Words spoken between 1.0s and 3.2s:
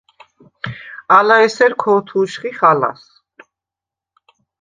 ალა ესერ ქო̄თუშხიხ ალას.